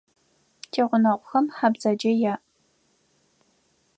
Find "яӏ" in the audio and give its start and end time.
2.31-2.39